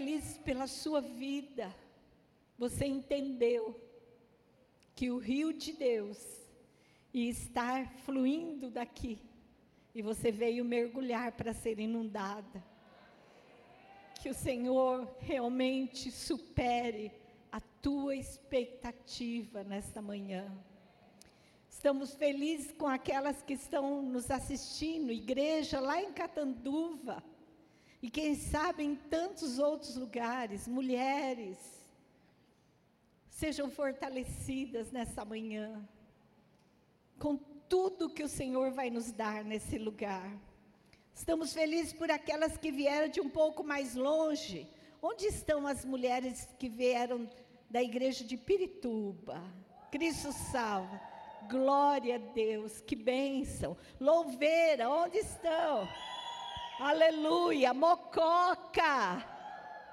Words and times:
feliz 0.00 0.38
pela 0.38 0.66
sua 0.66 1.02
vida. 1.02 1.70
Você 2.56 2.86
entendeu 2.86 3.78
que 4.94 5.10
o 5.10 5.18
rio 5.18 5.52
de 5.52 5.74
Deus 5.74 6.18
ia 7.12 7.28
estar 7.28 7.86
fluindo 8.06 8.70
daqui 8.70 9.20
e 9.94 10.00
você 10.00 10.32
veio 10.32 10.64
mergulhar 10.64 11.32
para 11.32 11.52
ser 11.52 11.78
inundada. 11.78 12.64
Que 14.22 14.30
o 14.30 14.34
Senhor 14.34 15.06
realmente 15.18 16.10
supere 16.10 17.12
a 17.52 17.60
tua 17.60 18.16
expectativa 18.16 19.62
nesta 19.64 20.00
manhã. 20.00 20.50
Estamos 21.68 22.14
felizes 22.14 22.72
com 22.72 22.86
aquelas 22.86 23.42
que 23.42 23.52
estão 23.52 24.00
nos 24.00 24.30
assistindo, 24.30 25.12
igreja 25.12 25.78
lá 25.78 26.00
em 26.00 26.10
Catanduva, 26.10 27.22
e 28.02 28.08
quem 28.10 28.34
sabe 28.34 28.82
em 28.82 28.94
tantos 28.94 29.58
outros 29.58 29.96
lugares, 29.96 30.66
mulheres, 30.66 31.58
sejam 33.28 33.70
fortalecidas 33.70 34.90
nessa 34.90 35.24
manhã, 35.24 35.86
com 37.18 37.36
tudo 37.68 38.08
que 38.10 38.22
o 38.22 38.28
Senhor 38.28 38.70
vai 38.70 38.90
nos 38.90 39.12
dar 39.12 39.44
nesse 39.44 39.78
lugar. 39.78 40.30
Estamos 41.14 41.52
felizes 41.52 41.92
por 41.92 42.10
aquelas 42.10 42.56
que 42.56 42.72
vieram 42.72 43.08
de 43.08 43.20
um 43.20 43.28
pouco 43.28 43.62
mais 43.62 43.94
longe. 43.94 44.66
Onde 45.02 45.26
estão 45.26 45.66
as 45.66 45.84
mulheres 45.84 46.48
que 46.58 46.68
vieram 46.68 47.28
da 47.68 47.82
igreja 47.82 48.24
de 48.24 48.36
Pirituba? 48.36 49.42
Cristo 49.90 50.32
salva. 50.32 51.00
Glória 51.50 52.16
a 52.16 52.18
Deus, 52.18 52.80
que 52.80 52.96
bênção. 52.96 53.76
Louveira, 53.98 54.88
onde 54.88 55.18
estão? 55.18 55.88
Aleluia, 56.80 57.74
Mococa. 57.74 59.22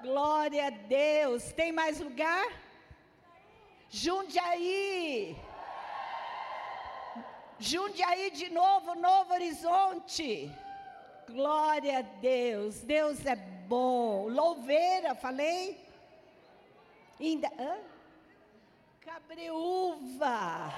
Glória 0.00 0.68
a 0.68 0.70
Deus. 0.70 1.52
Tem 1.52 1.70
mais 1.70 2.00
lugar? 2.00 2.50
Jundiaí. 3.90 5.36
Jundiaí 7.58 8.30
de 8.30 8.48
novo, 8.48 8.94
Novo 8.94 9.34
Horizonte. 9.34 10.50
Glória 11.28 11.98
a 11.98 12.00
Deus. 12.00 12.80
Deus 12.80 13.26
é 13.26 13.36
bom. 13.36 14.26
Louveira, 14.28 15.14
falei? 15.14 15.78
Ainda, 17.20 17.48
hã? 17.58 17.76
Cabreúva. 19.02 20.72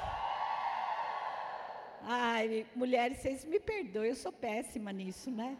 Ai, 2.02 2.66
mulheres, 2.74 3.18
vocês 3.18 3.44
me 3.44 3.60
perdoem, 3.60 4.08
eu 4.08 4.16
sou 4.16 4.32
péssima 4.32 4.92
nisso, 4.92 5.30
né? 5.30 5.56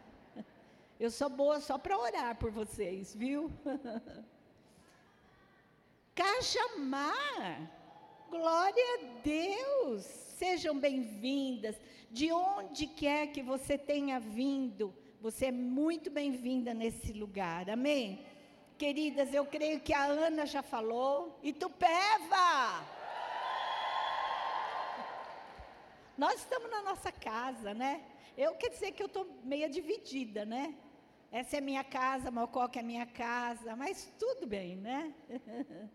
Eu 1.00 1.10
sou 1.10 1.30
boa 1.30 1.60
só 1.60 1.78
para 1.78 1.98
orar 1.98 2.36
por 2.36 2.50
vocês, 2.50 3.14
viu? 3.14 3.50
Cajamar, 6.14 7.72
glória 8.28 8.84
a 8.96 9.22
Deus, 9.24 10.04
sejam 10.04 10.78
bem-vindas, 10.78 11.80
de 12.10 12.30
onde 12.30 12.86
quer 12.86 13.28
que 13.28 13.42
você 13.42 13.78
tenha 13.78 14.20
vindo, 14.20 14.94
você 15.22 15.46
é 15.46 15.50
muito 15.50 16.10
bem-vinda 16.10 16.74
nesse 16.74 17.14
lugar, 17.14 17.70
amém? 17.70 18.22
Queridas, 18.76 19.32
eu 19.32 19.46
creio 19.46 19.80
que 19.80 19.94
a 19.94 20.04
Ana 20.04 20.44
já 20.44 20.62
falou, 20.62 21.40
Itupeva! 21.42 22.86
Nós 26.18 26.34
estamos 26.40 26.70
na 26.70 26.82
nossa 26.82 27.10
casa, 27.10 27.72
né? 27.72 28.04
Eu 28.36 28.54
quer 28.56 28.68
dizer 28.68 28.92
que 28.92 29.02
eu 29.02 29.06
estou 29.06 29.26
meia 29.42 29.66
dividida, 29.66 30.44
né? 30.44 30.74
Essa 31.31 31.59
é 31.59 31.61
minha 31.61 31.84
casa, 31.84 32.28
Mococa 32.31 32.81
é 32.81 32.83
minha 32.83 33.06
casa, 33.06 33.77
mas 33.77 34.12
tudo 34.19 34.48
bem, 34.48 34.77
né? 34.77 35.14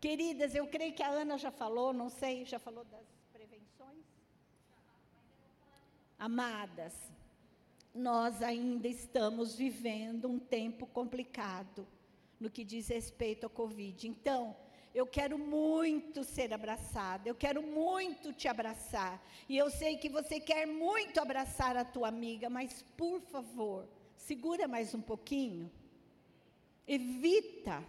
Queridas, 0.00 0.54
eu 0.54 0.66
creio 0.68 0.94
que 0.94 1.02
a 1.02 1.08
Ana 1.08 1.36
já 1.36 1.50
falou, 1.50 1.92
não 1.92 2.08
sei, 2.08 2.44
já 2.44 2.60
falou 2.60 2.84
das 2.84 3.06
prevenções? 3.32 4.04
Amadas, 6.16 6.94
nós 7.92 8.42
ainda 8.42 8.86
estamos 8.86 9.56
vivendo 9.56 10.28
um 10.28 10.38
tempo 10.38 10.86
complicado 10.86 11.84
no 12.38 12.48
que 12.48 12.62
diz 12.62 12.86
respeito 12.88 13.44
ao 13.44 13.50
Covid. 13.50 14.06
Então, 14.06 14.56
eu 14.94 15.04
quero 15.04 15.36
muito 15.36 16.22
ser 16.22 16.54
abraçada, 16.54 17.28
eu 17.28 17.34
quero 17.34 17.60
muito 17.60 18.32
te 18.32 18.46
abraçar. 18.46 19.20
E 19.48 19.56
eu 19.56 19.68
sei 19.68 19.96
que 19.96 20.08
você 20.08 20.38
quer 20.38 20.64
muito 20.64 21.18
abraçar 21.18 21.76
a 21.76 21.84
tua 21.84 22.06
amiga, 22.06 22.48
mas 22.48 22.84
por 22.96 23.20
favor, 23.20 23.88
segura 24.16 24.66
mais 24.66 24.94
um 24.94 25.00
pouquinho. 25.00 25.70
Evita 26.86 27.82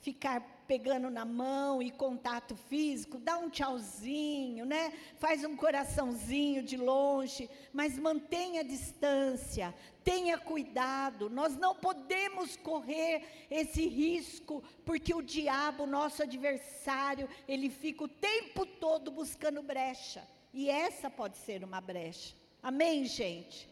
ficar 0.00 0.40
pegando 0.68 1.08
na 1.10 1.24
mão 1.24 1.82
e 1.82 1.90
contato 1.90 2.54
físico, 2.54 3.18
dá 3.18 3.38
um 3.38 3.48
tchauzinho, 3.48 4.66
né? 4.66 4.92
Faz 5.18 5.42
um 5.42 5.56
coraçãozinho 5.56 6.62
de 6.62 6.76
longe, 6.76 7.48
mas 7.72 7.98
mantenha 7.98 8.60
a 8.60 8.64
distância, 8.64 9.74
tenha 10.04 10.36
cuidado. 10.36 11.30
Nós 11.30 11.56
não 11.56 11.74
podemos 11.74 12.54
correr 12.56 13.46
esse 13.50 13.88
risco, 13.88 14.62
porque 14.84 15.14
o 15.14 15.22
diabo, 15.22 15.86
nosso 15.86 16.22
adversário, 16.22 17.28
ele 17.48 17.70
fica 17.70 18.04
o 18.04 18.08
tempo 18.08 18.66
todo 18.66 19.10
buscando 19.10 19.62
brecha. 19.62 20.22
E 20.52 20.68
essa 20.68 21.08
pode 21.10 21.38
ser 21.38 21.64
uma 21.64 21.80
brecha. 21.80 22.34
Amém, 22.62 23.06
gente? 23.06 23.68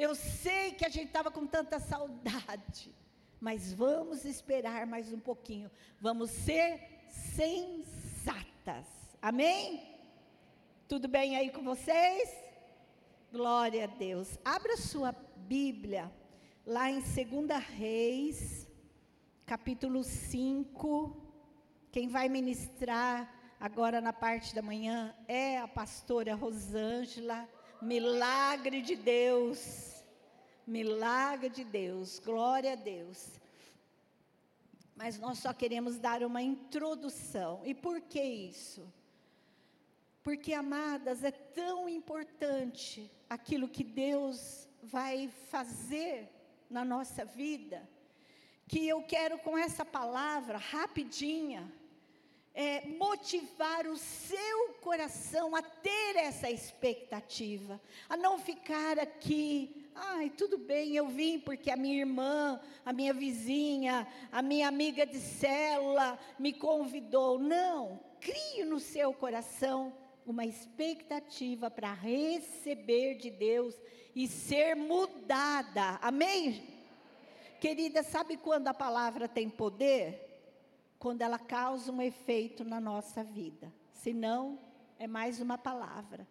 Eu 0.00 0.14
sei 0.14 0.72
que 0.72 0.86
a 0.86 0.88
gente 0.88 1.08
estava 1.08 1.30
com 1.30 1.46
tanta 1.46 1.78
saudade 1.78 2.94
mas 3.40 3.72
vamos 3.72 4.26
esperar 4.26 4.86
mais 4.86 5.10
um 5.12 5.18
pouquinho. 5.18 5.70
Vamos 5.98 6.30
ser 6.30 6.78
sensatas. 7.08 8.86
Amém? 9.22 9.82
Tudo 10.86 11.08
bem 11.08 11.36
aí 11.36 11.50
com 11.50 11.64
vocês? 11.64 12.30
Glória 13.32 13.84
a 13.84 13.86
Deus. 13.86 14.38
Abra 14.44 14.76
sua 14.76 15.12
Bíblia 15.36 16.12
lá 16.66 16.90
em 16.90 17.00
2 17.00 17.64
Reis, 17.64 18.68
capítulo 19.46 20.04
5. 20.04 21.16
Quem 21.90 22.08
vai 22.08 22.28
ministrar 22.28 23.56
agora 23.58 24.02
na 24.02 24.12
parte 24.12 24.54
da 24.54 24.60
manhã 24.60 25.14
é 25.26 25.58
a 25.58 25.66
pastora 25.66 26.34
Rosângela. 26.34 27.48
Milagre 27.80 28.82
de 28.82 28.94
Deus. 28.96 29.89
Milagre 30.70 31.48
de 31.48 31.64
Deus, 31.64 32.20
glória 32.20 32.74
a 32.74 32.76
Deus. 32.76 33.26
Mas 34.94 35.18
nós 35.18 35.40
só 35.40 35.52
queremos 35.52 35.98
dar 35.98 36.22
uma 36.22 36.40
introdução. 36.40 37.60
E 37.64 37.74
por 37.74 38.00
que 38.00 38.22
isso? 38.22 38.86
Porque, 40.22 40.54
amadas, 40.54 41.24
é 41.24 41.32
tão 41.32 41.88
importante 41.88 43.10
aquilo 43.28 43.66
que 43.66 43.82
Deus 43.82 44.68
vai 44.80 45.28
fazer 45.50 46.28
na 46.70 46.84
nossa 46.84 47.24
vida, 47.24 47.82
que 48.68 48.86
eu 48.86 49.02
quero 49.02 49.40
com 49.40 49.58
essa 49.58 49.84
palavra, 49.84 50.56
rapidinha, 50.56 51.68
é, 52.54 52.86
motivar 52.86 53.88
o 53.88 53.96
seu 53.96 54.74
coração 54.74 55.56
a 55.56 55.62
ter 55.62 56.14
essa 56.14 56.48
expectativa, 56.48 57.80
a 58.08 58.16
não 58.16 58.38
ficar 58.38 59.00
aqui 59.00 59.79
Ai, 59.94 60.30
tudo 60.30 60.56
bem, 60.56 60.94
eu 60.94 61.08
vim 61.08 61.38
porque 61.38 61.70
a 61.70 61.76
minha 61.76 61.98
irmã, 61.98 62.60
a 62.84 62.92
minha 62.92 63.12
vizinha, 63.12 64.06
a 64.30 64.40
minha 64.40 64.68
amiga 64.68 65.06
de 65.06 65.18
célula 65.18 66.18
me 66.38 66.52
convidou. 66.52 67.38
Não, 67.38 68.00
crie 68.20 68.64
no 68.64 68.78
seu 68.80 69.12
coração 69.12 69.92
uma 70.24 70.46
expectativa 70.46 71.70
para 71.70 71.92
receber 71.92 73.16
de 73.16 73.30
Deus 73.30 73.74
e 74.14 74.28
ser 74.28 74.76
mudada. 74.76 75.98
Amém? 76.00 76.62
Querida, 77.60 78.02
sabe 78.02 78.36
quando 78.36 78.68
a 78.68 78.74
palavra 78.74 79.28
tem 79.28 79.48
poder? 79.48 80.26
Quando 80.98 81.22
ela 81.22 81.38
causa 81.38 81.90
um 81.90 82.00
efeito 82.00 82.64
na 82.64 82.80
nossa 82.80 83.24
vida. 83.24 83.72
Se 83.92 84.12
não, 84.12 84.58
é 84.98 85.06
mais 85.06 85.40
uma 85.40 85.58
palavra. 85.58 86.26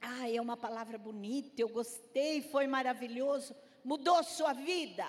Ah, 0.00 0.30
é 0.30 0.40
uma 0.40 0.56
palavra 0.56 0.98
bonita, 0.98 1.60
eu 1.60 1.68
gostei, 1.68 2.42
foi 2.42 2.66
maravilhoso. 2.66 3.54
Mudou 3.84 4.22
sua 4.22 4.52
vida? 4.52 5.06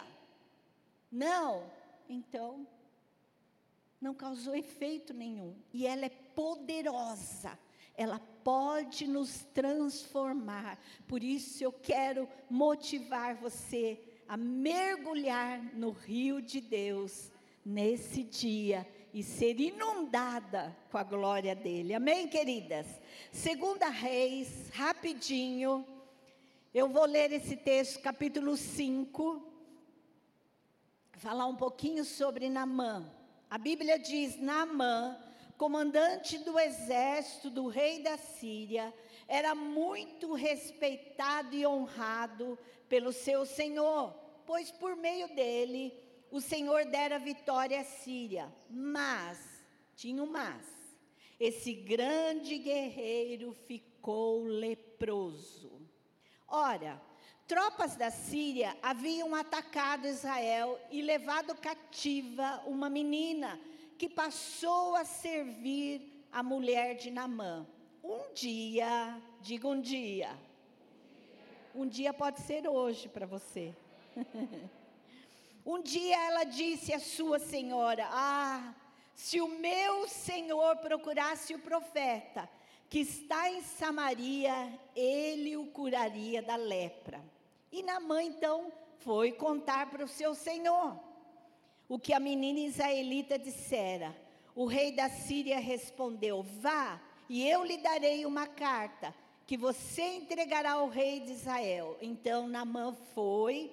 Não. 1.11 1.69
Então, 2.09 2.67
não 3.99 4.13
causou 4.13 4.55
efeito 4.55 5.13
nenhum. 5.13 5.55
E 5.73 5.85
ela 5.85 6.05
é 6.05 6.09
poderosa. 6.09 7.57
Ela 7.95 8.19
pode 8.43 9.07
nos 9.07 9.43
transformar. 9.53 10.79
Por 11.07 11.23
isso 11.23 11.63
eu 11.63 11.71
quero 11.71 12.29
motivar 12.49 13.35
você 13.35 13.99
a 14.27 14.37
mergulhar 14.37 15.61
no 15.75 15.91
rio 15.91 16.41
de 16.41 16.61
Deus 16.61 17.31
nesse 17.65 18.23
dia 18.23 18.87
e 19.17 19.23
ser 19.23 19.59
inundada 19.59 20.77
com 20.91 20.97
a 20.99 21.03
glória 21.03 21.55
dele. 21.55 21.95
Amém, 21.95 22.27
queridas? 22.27 22.85
Segunda 23.31 23.89
Reis, 23.89 24.69
rapidinho. 24.69 25.83
Eu 26.71 26.87
vou 26.87 27.05
ler 27.05 27.31
esse 27.31 27.55
texto, 27.55 27.99
capítulo 27.99 28.55
5. 28.55 29.41
falar 31.13 31.47
um 31.47 31.55
pouquinho 31.55 32.05
sobre 32.05 32.47
Namã. 32.47 33.11
A 33.49 33.57
Bíblia 33.57 33.97
diz: 33.97 34.39
Namã, 34.39 35.17
comandante 35.57 36.37
do 36.37 36.59
exército 36.59 37.49
do 37.49 37.69
rei 37.69 38.03
da 38.03 38.19
Síria, 38.19 38.93
era 39.27 39.55
muito 39.55 40.35
respeitado 40.35 41.55
e 41.55 41.65
honrado 41.65 42.55
pelo 42.87 43.11
seu 43.11 43.47
senhor, 43.47 44.13
pois 44.45 44.69
por 44.69 44.95
meio 44.95 45.27
dele 45.33 46.06
o 46.31 46.41
Senhor 46.41 46.85
dera 46.85 47.17
vitória 47.17 47.79
à 47.79 47.83
Síria. 47.83 48.53
Mas, 48.69 49.39
tinha 49.95 50.21
um 50.21 50.27
mas, 50.27 50.65
esse 51.39 51.73
grande 51.73 52.57
guerreiro 52.57 53.53
ficou 53.53 54.43
leproso. 54.43 55.81
Ora, 56.47 57.01
tropas 57.47 57.95
da 57.95 58.09
Síria 58.09 58.75
haviam 58.81 59.35
atacado 59.35 60.07
Israel 60.07 60.79
e 60.91 61.01
levado 61.01 61.55
cativa 61.55 62.61
uma 62.65 62.89
menina 62.89 63.59
que 63.97 64.09
passou 64.09 64.95
a 64.95 65.05
servir 65.05 66.25
a 66.31 66.41
mulher 66.43 66.95
de 66.95 67.09
Namã. 67.09 67.65
Um 68.03 68.33
dia, 68.33 69.21
diga 69.41 69.67
um 69.67 69.81
dia. 69.81 70.29
Um 71.75 71.87
dia 71.87 72.13
pode 72.13 72.39
ser 72.41 72.67
hoje 72.67 73.09
para 73.09 73.25
você. 73.25 73.75
um 75.67 75.81
dia 75.81 76.17
ela 76.27 76.45
disse 76.45 76.93
à 76.93 76.99
sua 76.99 77.39
senhora: 77.39 78.07
Ah, 78.09 78.73
se 79.13 79.41
o 79.41 79.49
meu 79.49 80.07
senhor 80.07 80.77
procurasse 80.77 81.53
o 81.53 81.59
profeta 81.59 82.49
que 82.89 82.99
está 82.99 83.51
em 83.51 83.61
Samaria, 83.61 84.79
ele 84.95 85.57
o 85.57 85.67
curaria 85.67 86.41
da 86.41 86.55
lepra. 86.55 87.21
E 87.69 87.83
Namã 87.83 88.23
então 88.23 88.71
foi 88.99 89.33
contar 89.33 89.89
para 89.89 90.05
o 90.05 90.07
seu 90.07 90.33
senhor 90.33 90.97
o 91.89 91.99
que 91.99 92.13
a 92.13 92.19
menina 92.19 92.59
israelita 92.59 93.37
dissera. 93.37 94.15
O 94.55 94.65
rei 94.65 94.93
da 94.93 95.09
Síria 95.09 95.59
respondeu: 95.59 96.43
Vá, 96.43 97.01
e 97.27 97.45
eu 97.45 97.65
lhe 97.65 97.77
darei 97.77 98.25
uma 98.25 98.47
carta 98.47 99.13
que 99.45 99.57
você 99.57 100.01
entregará 100.15 100.73
ao 100.73 100.87
rei 100.87 101.19
de 101.19 101.33
Israel. 101.33 101.97
Então 102.01 102.47
Namã 102.47 102.93
foi 103.13 103.69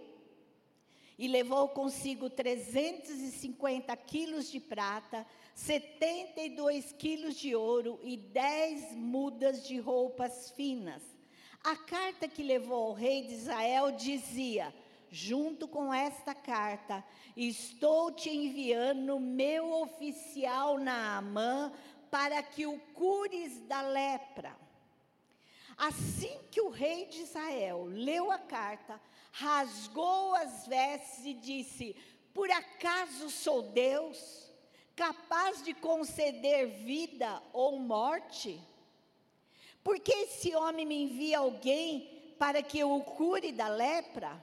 e 1.19 1.29
levou 1.29 1.69
consigo 1.69 2.29
350 2.29 3.97
quilos 3.97 4.51
de 4.51 4.59
prata, 4.59 5.27
72 5.55 6.93
quilos 6.93 7.37
de 7.37 7.55
ouro 7.55 8.01
e 8.03 8.17
10 8.17 8.97
mudas 8.97 9.67
de 9.67 9.79
roupas 9.79 10.51
finas. 10.51 11.03
A 11.63 11.77
carta 11.77 12.29
que 12.29 12.43
levou 12.43 12.89
ao 12.89 12.93
rei 12.93 13.23
de 13.23 13.35
Israel 13.35 13.93
dizia: 13.93 14.75
junto 15.09 15.69
com 15.69 15.95
esta 15.95 16.35
carta, 16.35 17.05
estou 17.37 18.11
te 18.11 18.29
enviando 18.29 19.21
meu 19.21 19.73
oficial 19.81 20.79
Naamã 20.79 21.73
para 22.11 22.43
que 22.43 22.67
o 22.67 22.79
cures 22.93 23.61
da 23.63 23.81
lepra. 23.83 24.64
Assim 25.77 26.39
que 26.51 26.61
o 26.61 26.71
rei 26.71 27.07
de 27.07 27.23
Israel 27.23 27.85
leu 27.85 28.31
a 28.31 28.39
carta, 28.39 29.01
rasgou 29.33 30.35
as 30.35 30.67
vestes 30.67 31.25
e 31.27 31.35
disse: 31.35 31.97
Por 32.33 32.51
acaso 32.51 33.29
sou 33.31 33.63
Deus, 33.63 34.51
capaz 34.95 35.63
de 35.63 35.75
conceder 35.75 36.69
vida 36.69 37.43
ou 37.53 37.79
morte? 37.79 38.61
Porque 39.83 40.13
esse 40.13 40.55
homem 40.55 40.87
me 40.87 41.03
envia 41.03 41.39
alguém 41.39 42.35
para 42.39 42.63
que 42.63 42.79
eu 42.79 42.93
o 42.93 43.05
cure 43.05 43.53
da 43.53 43.69
lepra? 43.69 44.43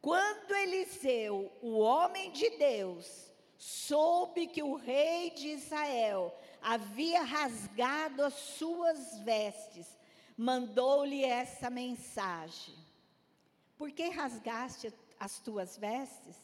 Quando 0.00 0.54
Eliseu, 0.54 1.50
o 1.62 1.78
homem 1.78 2.30
de 2.30 2.50
Deus, 2.50 3.32
soube 3.56 4.46
que 4.46 4.62
o 4.62 4.74
rei 4.74 5.30
de 5.30 5.48
Israel 5.48 6.36
havia 6.60 7.22
rasgado 7.22 8.22
as 8.22 8.34
suas 8.34 9.18
vestes, 9.20 9.86
mandou-lhe 10.36 11.24
essa 11.24 11.70
mensagem: 11.70 12.74
Por 13.76 13.90
que 13.90 14.08
rasgaste 14.08 14.92
as 15.18 15.38
tuas 15.38 15.76
vestes? 15.76 16.36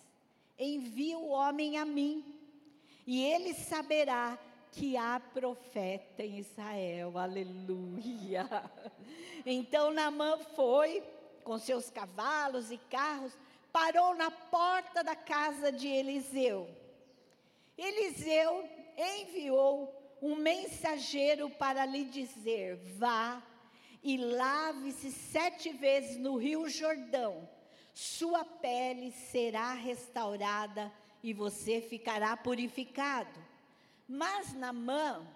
Envia 0.59 1.19
o 1.19 1.31
homem 1.31 1.79
a 1.79 1.85
mim, 1.85 2.25
e 3.07 3.25
ele 3.25 3.55
saberá 3.55 4.39
que 4.73 4.97
há 4.97 5.19
profeta 5.19 6.23
em 6.23 6.39
Israel, 6.39 7.19
aleluia. 7.19 8.49
Então 9.47 9.91
Naamã 9.91 10.37
foi 10.55 11.03
com 11.43 11.59
seus 11.59 11.89
cavalos 11.89 12.71
e 12.71 12.77
carros, 12.77 13.33
parou 13.73 14.15
na 14.15 14.31
porta 14.31 15.03
da 15.03 15.17
casa 15.17 15.73
de 15.73 15.89
Eliseu. 15.89 16.69
Eliseu 17.79 18.69
enviou 18.99 20.19
um 20.21 20.37
mensageiro 20.37 21.49
para 21.49 21.87
lhe 21.87 22.05
dizer: 22.05 22.77
vá 22.99 23.43
e 24.03 24.17
lave-se 24.17 25.11
sete 25.13 25.71
vezes 25.73 26.17
no 26.17 26.37
rio 26.37 26.69
Jordão, 26.69 27.49
sua 27.93 28.45
pele 28.45 29.13
será 29.13 29.75
restaurada 29.75 30.93
e 31.23 31.33
você 31.33 31.81
ficará 31.81 32.37
purificado. 32.37 33.39
Mas 34.09 34.55
Namã 34.55 35.27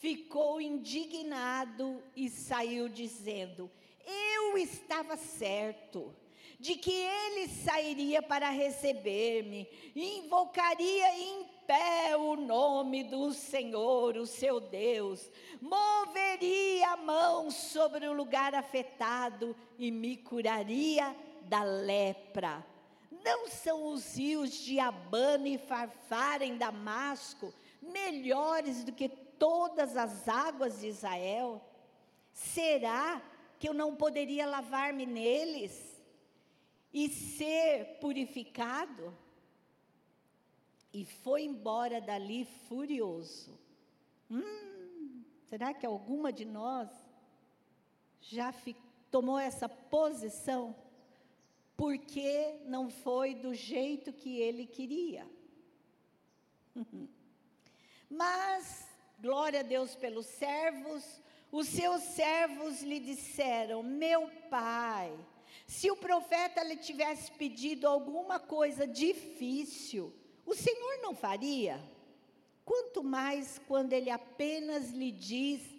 ficou 0.00 0.60
indignado 0.60 2.02
e 2.16 2.28
saiu 2.28 2.88
dizendo: 2.88 3.70
Eu 4.06 4.56
estava 4.56 5.16
certo 5.16 6.14
de 6.58 6.76
que 6.76 6.92
ele 6.92 7.48
sairia 7.48 8.22
para 8.22 8.48
receber-me, 8.48 9.68
invocaria 9.94 11.18
em 11.18 11.53
pé 11.66 12.16
o 12.16 12.36
nome 12.36 13.04
do 13.04 13.32
Senhor, 13.32 14.16
o 14.16 14.26
seu 14.26 14.60
Deus, 14.60 15.30
moveria 15.60 16.90
a 16.90 16.96
mão 16.96 17.50
sobre 17.50 18.06
o 18.06 18.12
lugar 18.12 18.54
afetado 18.54 19.56
e 19.78 19.90
me 19.90 20.16
curaria 20.16 21.14
da 21.42 21.62
lepra. 21.62 22.64
Não 23.24 23.48
são 23.48 23.92
os 23.92 24.16
rios 24.16 24.52
de 24.52 24.78
Abana 24.78 25.48
e 25.48 25.58
Farfara 25.58 26.44
em 26.44 26.56
Damasco 26.56 27.52
melhores 27.80 28.84
do 28.84 28.92
que 28.92 29.08
todas 29.08 29.96
as 29.96 30.28
águas 30.28 30.80
de 30.80 30.88
Israel? 30.88 31.62
Será 32.32 33.22
que 33.58 33.68
eu 33.68 33.74
não 33.74 33.94
poderia 33.94 34.46
lavar-me 34.46 35.06
neles 35.06 36.02
e 36.92 37.08
ser 37.08 37.98
purificado? 38.00 39.16
E 40.94 41.04
foi 41.04 41.42
embora 41.42 42.00
dali 42.00 42.44
furioso. 42.68 43.58
Hum, 44.30 45.24
será 45.48 45.74
que 45.74 45.84
alguma 45.84 46.32
de 46.32 46.44
nós 46.44 46.88
já 48.20 48.54
tomou 49.10 49.36
essa 49.36 49.68
posição? 49.68 50.76
Porque 51.76 52.60
não 52.66 52.88
foi 52.88 53.34
do 53.34 53.52
jeito 53.52 54.12
que 54.12 54.38
ele 54.38 54.68
queria. 54.68 55.28
Mas, 58.08 58.88
glória 59.18 59.60
a 59.60 59.64
Deus 59.64 59.96
pelos 59.96 60.26
servos, 60.26 61.20
os 61.50 61.66
seus 61.66 62.02
servos 62.02 62.82
lhe 62.82 63.00
disseram: 63.00 63.82
Meu 63.82 64.30
pai, 64.48 65.12
se 65.66 65.90
o 65.90 65.96
profeta 65.96 66.62
lhe 66.62 66.76
tivesse 66.76 67.32
pedido 67.32 67.88
alguma 67.88 68.38
coisa 68.38 68.86
difícil, 68.86 70.14
o 70.46 70.54
Senhor 70.54 70.98
não 71.02 71.14
faria? 71.14 71.80
Quanto 72.64 73.02
mais 73.02 73.60
quando 73.66 73.92
ele 73.92 74.10
apenas 74.10 74.90
lhe 74.90 75.10
diz 75.10 75.74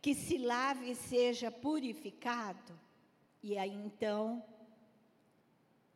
que 0.00 0.14
se 0.14 0.38
lave 0.38 0.90
e 0.90 0.94
seja 0.94 1.50
purificado. 1.50 2.78
E 3.42 3.58
aí 3.58 3.74
então, 3.74 4.42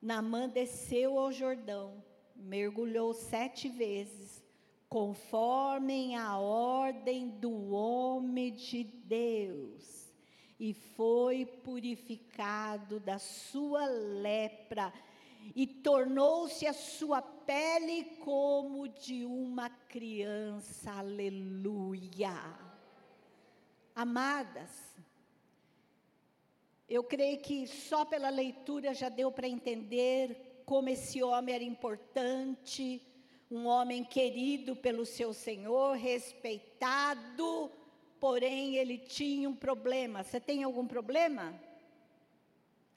Naamã 0.01 0.49
desceu 0.49 1.19
ao 1.19 1.33
Jordão, 1.33 2.03
mergulhou 2.37 3.15
sete 3.15 3.69
vezes 3.69 4.45
conforme 4.89 6.15
a 6.15 6.39
ordem 6.39 7.29
do 7.29 7.73
homem 7.73 8.53
de 8.53 8.85
Deus, 8.85 10.13
e 10.61 10.73
foi 10.73 11.45
purificado 11.45 13.01
da 13.01 13.19
sua 13.19 13.87
lepra, 13.87 14.93
e 15.55 15.67
tornou-se 15.67 16.67
a 16.67 16.73
sua 16.73 17.21
pele 17.21 18.05
como 18.21 18.89
de 18.89 19.25
uma 19.25 19.69
criança, 19.69 20.93
aleluia. 20.93 22.35
Amadas, 23.95 24.71
eu 26.89 27.03
creio 27.03 27.39
que 27.39 27.67
só 27.67 28.05
pela 28.05 28.29
leitura 28.29 28.95
já 28.95 29.09
deu 29.09 29.31
para 29.33 29.49
entender 29.49 30.63
como 30.67 30.89
esse 30.89 31.23
homem 31.23 31.55
era 31.55 31.65
importante, 31.65 33.01
um 33.51 33.67
homem 33.67 34.03
querido 34.03 34.75
pelo 34.75 35.05
seu 35.07 35.33
Senhor, 35.33 35.97
respeitado, 35.97 37.71
porém 38.19 38.77
ele 38.77 38.99
tinha 38.99 39.49
um 39.49 39.55
problema. 39.55 40.23
Você 40.23 40.41
tem 40.41 40.65
algum 40.65 40.87
problema? 40.87 41.55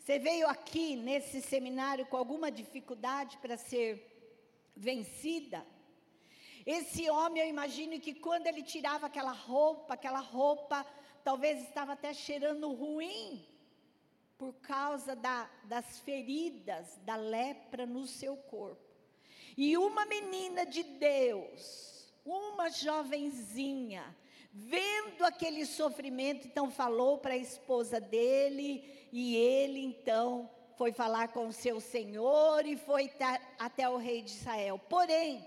Você 0.07 0.19
veio 0.19 0.47
aqui 0.47 0.95
nesse 0.95 1.41
seminário 1.41 2.05
com 2.05 2.15
alguma 2.15 2.49
dificuldade 2.49 3.37
para 3.39 3.57
ser 3.57 3.89
vencida. 4.73 5.67
Esse 6.65 7.09
homem, 7.09 7.43
eu 7.43 7.49
imagino 7.49 7.99
que 7.99 8.13
quando 8.13 8.47
ele 8.47 8.63
tirava 8.63 9.07
aquela 9.07 9.33
roupa, 9.33 9.95
aquela 9.95 10.21
roupa 10.21 10.85
talvez 11.25 11.61
estava 11.61 11.91
até 11.91 12.13
cheirando 12.13 12.71
ruim, 12.71 13.45
por 14.37 14.53
causa 14.61 15.13
da, 15.13 15.49
das 15.65 15.99
feridas 15.99 16.97
da 17.03 17.17
lepra 17.17 17.85
no 17.85 18.07
seu 18.07 18.37
corpo. 18.37 18.95
E 19.57 19.77
uma 19.77 20.05
menina 20.05 20.65
de 20.65 20.83
Deus, 20.83 22.13
uma 22.23 22.69
jovenzinha, 22.69 24.15
vendo 24.59 25.23
aquele 25.23 25.65
sofrimento, 25.65 26.47
então 26.47 26.71
falou 26.71 27.19
para 27.19 27.35
a 27.35 27.37
esposa 27.37 28.01
dele, 28.01 28.83
e 29.11 29.35
ele 29.35 29.79
então 29.79 30.49
foi 30.75 30.91
falar 30.91 31.27
com 31.29 31.51
seu 31.51 31.79
senhor 31.79 32.65
e 32.65 32.75
foi 32.75 33.11
até 33.59 33.87
o 33.87 33.97
rei 33.97 34.23
de 34.23 34.31
Israel. 34.31 34.79
Porém, 34.89 35.45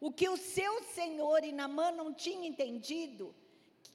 o 0.00 0.10
que 0.10 0.28
o 0.28 0.36
seu 0.36 0.82
senhor 0.82 1.44
e 1.44 1.52
Namã 1.52 1.92
não 1.92 2.12
tinha 2.12 2.48
entendido, 2.48 3.32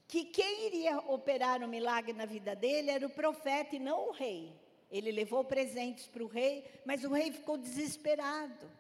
que 0.08 0.24
quem 0.24 0.68
iria 0.68 0.98
operar 1.00 1.62
o 1.62 1.68
milagre 1.68 2.14
na 2.14 2.26
vida 2.26 2.56
dele 2.56 2.90
era 2.90 3.06
o 3.06 3.10
profeta 3.10 3.76
e 3.76 3.80
não 3.80 4.08
o 4.08 4.12
rei. 4.12 4.54
Ele 4.90 5.12
levou 5.12 5.44
presentes 5.44 6.08
para 6.08 6.24
o 6.24 6.28
rei, 6.28 6.64
mas 6.86 7.04
o 7.04 7.10
rei 7.10 7.32
ficou 7.32 7.58
desesperado. 7.58 8.72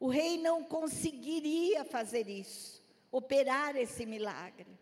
O 0.00 0.08
rei 0.08 0.38
não 0.38 0.64
conseguiria 0.64 1.84
fazer 1.84 2.26
isso, 2.26 2.82
operar 3.10 3.76
esse 3.76 4.06
milagre. 4.06 4.80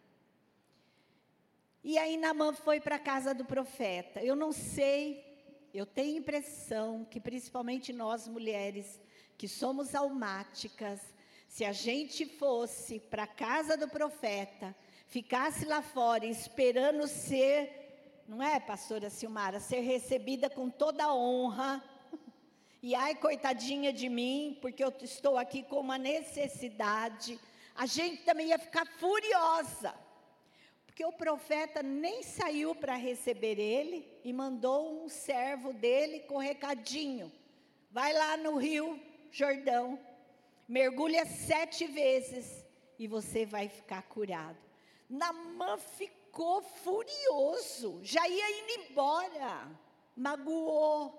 E 1.83 1.97
aí 1.97 2.19
Namã 2.19 2.53
foi 2.53 2.79
para 2.79 2.97
a 2.97 2.99
casa 2.99 3.33
do 3.33 3.43
profeta. 3.43 4.23
Eu 4.23 4.37
não 4.37 4.53
sei, 4.53 5.25
eu 5.73 5.87
tenho 5.87 6.19
impressão 6.19 7.07
que 7.11 7.19
principalmente 7.19 7.91
nós 7.91 8.29
mulheres 8.29 9.01
que 9.39 9.49
somos 9.49 9.95
almáticas, 9.95 11.01
se 11.49 11.65
a 11.65 11.73
gente 11.73 12.27
fosse 12.27 13.01
para 13.01 13.23
a 13.23 13.27
casa 13.27 13.79
do 13.79 13.89
profeta, 13.89 14.77
ficasse 15.07 15.65
lá 15.65 15.81
fora 15.81 16.27
esperando 16.27 17.09
ser, 17.09 18.23
não 18.29 18.43
é, 18.43 18.61
pastora 18.61 19.09
Silmara, 19.09 19.59
ser 19.59 19.81
recebida 19.81 20.51
com 20.51 20.69
toda 20.69 21.05
a 21.05 21.15
honra, 21.15 21.83
e 22.83 22.95
ai, 22.95 23.15
coitadinha 23.15 23.91
de 23.91 24.11
mim, 24.11 24.59
porque 24.61 24.85
eu 24.85 24.93
estou 25.01 25.39
aqui 25.39 25.63
com 25.63 25.81
uma 25.81 25.97
necessidade, 25.97 27.41
a 27.75 27.87
gente 27.87 28.23
também 28.25 28.49
ia 28.49 28.59
ficar 28.59 28.87
furiosa, 28.87 29.95
porque 31.01 31.05
o 31.05 31.13
profeta 31.13 31.83
nem 31.83 32.23
saiu 32.23 32.75
para 32.75 32.95
receber 32.95 33.59
ele 33.59 34.07
e 34.23 34.35
mandou 34.35 35.03
um 35.03 35.09
servo 35.09 35.73
dele 35.73 36.21
com 36.21 36.37
recadinho: 36.37 37.33
vai 37.91 38.13
lá 38.13 38.37
no 38.37 38.59
rio 38.59 39.01
Jordão 39.31 39.99
mergulha 40.69 41.25
sete 41.25 41.87
vezes 41.87 42.67
e 42.99 43.07
você 43.07 43.47
vai 43.47 43.67
ficar 43.67 44.03
curado. 44.03 44.59
Namã 45.09 45.79
ficou 45.79 46.61
furioso, 46.61 48.01
já 48.03 48.29
ia 48.29 48.61
indo 48.61 48.91
embora, 48.91 49.71
magoou, 50.15 51.15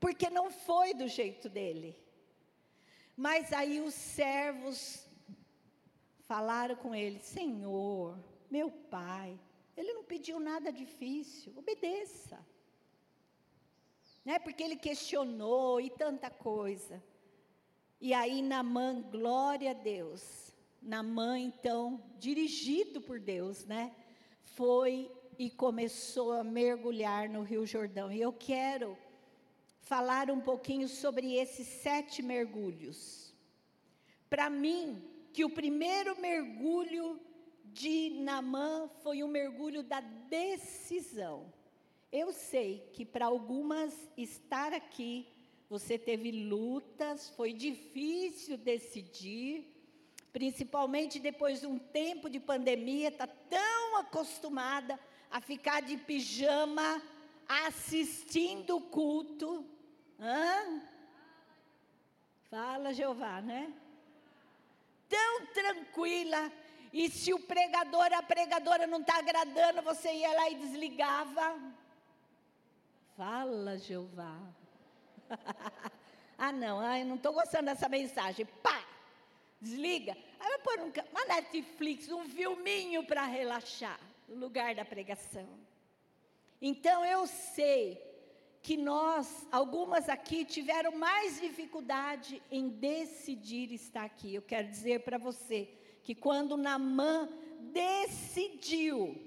porque 0.00 0.30
não 0.30 0.50
foi 0.50 0.94
do 0.94 1.06
jeito 1.08 1.46
dele. 1.50 1.94
Mas 3.14 3.52
aí 3.52 3.80
os 3.80 3.92
servos 3.92 5.07
falaram 6.28 6.76
com 6.76 6.94
ele: 6.94 7.18
Senhor, 7.18 8.16
meu 8.50 8.70
pai, 8.70 9.36
ele 9.76 9.94
não 9.94 10.04
pediu 10.04 10.38
nada 10.38 10.70
difícil, 10.70 11.52
obedeça. 11.56 12.38
Né? 14.24 14.38
Porque 14.38 14.62
ele 14.62 14.76
questionou 14.76 15.80
e 15.80 15.88
tanta 15.88 16.28
coisa. 16.30 17.02
E 18.00 18.12
aí 18.12 18.42
Namã, 18.42 19.00
glória 19.00 19.70
a 19.70 19.74
Deus. 19.74 20.54
Namã, 20.80 21.38
então, 21.38 22.00
dirigido 22.18 23.00
por 23.00 23.18
Deus, 23.18 23.64
né? 23.64 23.92
Foi 24.42 25.10
e 25.38 25.50
começou 25.50 26.32
a 26.32 26.44
mergulhar 26.44 27.28
no 27.28 27.42
Rio 27.42 27.64
Jordão. 27.66 28.12
E 28.12 28.20
eu 28.20 28.32
quero 28.32 28.96
falar 29.80 30.30
um 30.30 30.40
pouquinho 30.40 30.88
sobre 30.88 31.34
esses 31.34 31.66
sete 31.66 32.22
mergulhos. 32.22 33.32
Para 34.28 34.50
mim, 34.50 35.02
que 35.32 35.44
o 35.44 35.50
primeiro 35.50 36.20
mergulho 36.20 37.20
de 37.64 38.10
Namã 38.10 38.88
foi 39.02 39.22
um 39.22 39.28
mergulho 39.28 39.82
da 39.82 40.00
decisão. 40.00 41.52
Eu 42.10 42.32
sei 42.32 42.88
que 42.92 43.04
para 43.04 43.26
algumas 43.26 43.94
estar 44.16 44.72
aqui 44.72 45.26
você 45.68 45.98
teve 45.98 46.32
lutas, 46.32 47.28
foi 47.30 47.52
difícil 47.52 48.56
decidir, 48.56 49.66
principalmente 50.32 51.18
depois 51.18 51.60
de 51.60 51.66
um 51.66 51.78
tempo 51.78 52.30
de 52.30 52.40
pandemia, 52.40 53.08
está 53.08 53.26
tão 53.26 53.98
acostumada 53.98 54.98
a 55.30 55.40
ficar 55.40 55.82
de 55.82 55.98
pijama 55.98 57.02
assistindo 57.46 58.76
o 58.76 58.80
culto. 58.80 59.64
Hã? 60.18 60.82
Fala, 62.50 62.94
Jeová, 62.94 63.42
né? 63.42 63.72
Tão 65.08 65.46
tranquila. 65.46 66.52
E 66.92 67.10
se 67.10 67.32
o 67.34 67.40
pregador, 67.40 68.12
a 68.12 68.22
pregadora 68.22 68.86
não 68.86 69.00
está 69.00 69.18
agradando, 69.18 69.82
você 69.82 70.12
ia 70.12 70.32
lá 70.32 70.50
e 70.50 70.54
desligava. 70.54 71.60
Fala, 73.16 73.76
Jeová. 73.78 74.38
ah, 76.38 76.52
não, 76.52 76.80
ah, 76.80 76.98
eu 76.98 77.06
não 77.06 77.16
estou 77.16 77.32
gostando 77.32 77.66
dessa 77.66 77.88
mensagem. 77.88 78.46
Pá! 78.62 78.82
Desliga. 79.60 80.16
Aí 80.38 80.52
eu 80.52 80.58
pôr 80.60 80.78
um, 80.80 80.92
uma 81.10 81.24
Netflix, 81.26 82.08
um 82.08 82.24
filminho 82.24 83.04
para 83.04 83.24
relaxar, 83.24 83.98
no 84.28 84.36
lugar 84.36 84.74
da 84.74 84.84
pregação. 84.84 85.48
Então 86.62 87.04
eu 87.04 87.26
sei 87.26 88.07
que 88.68 88.76
nós, 88.76 89.48
algumas 89.50 90.10
aqui, 90.10 90.44
tiveram 90.44 90.92
mais 90.92 91.40
dificuldade 91.40 92.42
em 92.50 92.68
decidir 92.68 93.72
estar 93.72 94.04
aqui. 94.04 94.34
Eu 94.34 94.42
quero 94.42 94.68
dizer 94.68 95.04
para 95.04 95.16
você 95.16 95.70
que 96.02 96.14
quando 96.14 96.54
Namã 96.54 97.30
decidiu, 97.72 99.18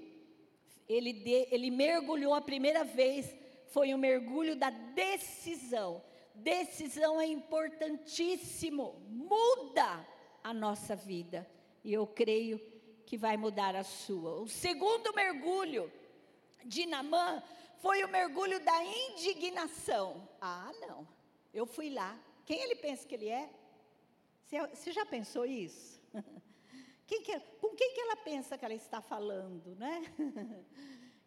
ele, 0.88 1.12
de, 1.12 1.48
ele 1.50 1.72
mergulhou 1.72 2.34
a 2.34 2.40
primeira 2.40 2.84
vez 2.84 3.34
foi 3.66 3.92
o 3.92 3.98
mergulho 3.98 4.54
da 4.54 4.70
decisão. 4.70 6.00
Decisão 6.36 7.20
é 7.20 7.26
importantíssimo, 7.26 8.94
muda 9.08 10.06
a 10.44 10.54
nossa 10.54 10.94
vida. 10.94 11.50
E 11.82 11.92
eu 11.92 12.06
creio 12.06 12.60
que 13.04 13.16
vai 13.16 13.36
mudar 13.36 13.74
a 13.74 13.82
sua. 13.82 14.40
O 14.40 14.46
segundo 14.46 15.12
mergulho 15.12 15.90
de 16.64 16.86
Namã 16.86 17.42
foi 17.82 18.04
o 18.04 18.08
mergulho 18.08 18.60
da 18.60 18.84
indignação. 18.84 20.28
Ah, 20.40 20.70
não, 20.80 21.06
eu 21.52 21.66
fui 21.66 21.90
lá. 21.90 22.16
Quem 22.46 22.62
ele 22.62 22.76
pensa 22.76 23.06
que 23.06 23.16
ele 23.16 23.28
é? 23.28 23.50
Você 24.72 24.92
já 24.92 25.04
pensou 25.04 25.44
isso? 25.44 26.00
Quem 27.04 27.22
que, 27.22 27.38
com 27.60 27.74
quem 27.74 27.92
que 27.92 28.00
ela 28.00 28.16
pensa 28.16 28.56
que 28.56 28.64
ela 28.64 28.72
está 28.72 29.02
falando, 29.02 29.74
né? 29.74 30.02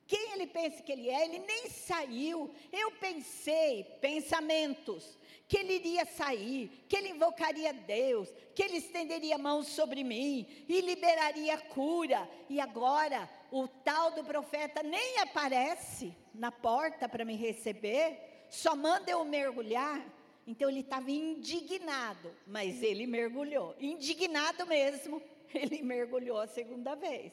Quem 0.07 0.33
ele 0.33 0.47
pensa 0.47 0.81
que 0.81 0.91
ele 0.91 1.09
é? 1.09 1.25
Ele 1.25 1.39
nem 1.39 1.69
saiu. 1.69 2.51
Eu 2.71 2.91
pensei 2.91 3.83
pensamentos 4.00 5.17
que 5.47 5.57
ele 5.57 5.74
iria 5.74 6.05
sair, 6.05 6.85
que 6.88 6.95
ele 6.95 7.09
invocaria 7.09 7.74
Deus, 7.74 8.31
que 8.55 8.63
ele 8.63 8.77
estenderia 8.77 9.38
mãos 9.38 9.67
sobre 9.67 10.03
mim 10.03 10.47
e 10.67 10.81
liberaria 10.81 11.57
cura. 11.57 12.29
E 12.50 12.59
agora 12.59 13.29
o 13.57 13.69
tal 13.69 14.12
do 14.12 14.21
profeta 14.21 14.83
nem 14.83 15.19
aparece 15.19 16.13
na 16.33 16.51
porta 16.51 17.07
para 17.07 17.24
me 17.24 17.38
receber, 17.38 18.45
só 18.50 18.75
manda 18.75 19.09
eu 19.09 19.24
mergulhar. 19.24 20.05
Então 20.45 20.69
ele 20.69 20.81
estava 20.81 21.09
indignado, 21.09 22.35
mas 22.45 22.83
ele 22.83 23.07
mergulhou. 23.07 23.74
Indignado 23.79 24.65
mesmo, 24.67 25.21
ele 25.55 25.81
mergulhou 25.81 26.38
a 26.38 26.47
segunda 26.47 26.95
vez. 26.95 27.31